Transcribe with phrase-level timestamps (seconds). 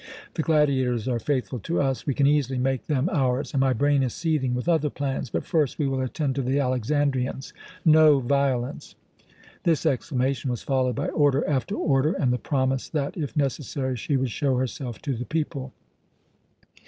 [0.33, 2.07] The gladiators are faithful to us.
[2.07, 5.29] We can easily make them ours, and my brain is seething with other plans.
[5.29, 7.53] But first we will attend to the Alexandrians.
[7.85, 8.95] No violence!"
[9.61, 14.17] This exclamation was followed by order after order, and the promise that, if necessary, she
[14.17, 15.71] would show herself to the people.